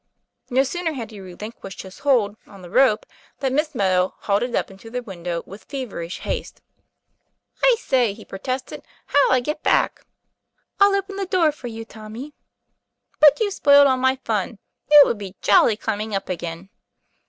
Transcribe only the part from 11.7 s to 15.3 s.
Tommy." 'But you've spoiled all my fun; it would